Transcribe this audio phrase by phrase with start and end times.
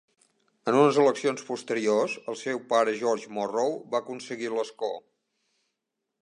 [0.69, 4.91] En unes eleccions posteriors, el seu pare George Morrow, va aconseguir l'escó.